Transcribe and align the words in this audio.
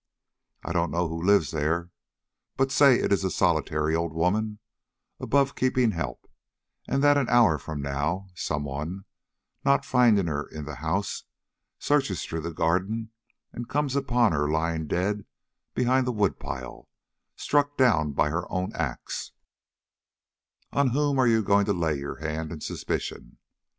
I 0.63 0.73
don't 0.73 0.89
know 0.89 1.07
who 1.07 1.21
lives 1.21 1.51
there, 1.51 1.91
but 2.57 2.71
say 2.71 2.99
it 2.99 3.13
is 3.13 3.23
a 3.23 3.29
solitary 3.29 3.93
old 3.95 4.13
woman 4.13 4.57
above 5.19 5.53
keeping 5.53 5.91
help, 5.91 6.27
and 6.87 7.03
that 7.03 7.19
an 7.19 7.29
hour 7.29 7.59
from 7.59 7.83
now 7.83 8.27
some 8.33 8.63
one, 8.63 9.05
not 9.63 9.85
finding 9.85 10.25
her 10.25 10.47
in 10.47 10.65
the 10.65 10.77
house, 10.77 11.25
searches 11.77 12.25
through 12.25 12.41
the 12.41 12.51
garden 12.51 13.11
and 13.53 13.69
comes 13.69 13.95
upon 13.95 14.31
her 14.31 14.49
lying 14.49 14.87
dead 14.87 15.23
behind 15.75 16.07
the 16.07 16.11
wood 16.11 16.39
pile, 16.39 16.89
struck 17.35 17.77
down 17.77 18.11
by 18.13 18.31
her 18.31 18.51
own 18.51 18.73
axe. 18.73 19.33
On 20.73 20.87
whom 20.97 21.19
are 21.19 21.27
you 21.27 21.43
going 21.43 21.65
to 21.65 21.73
lay 21.73 21.99
your 21.99 22.15
hand 22.15 22.51
in 22.51 22.59
suspicion? 22.59 23.37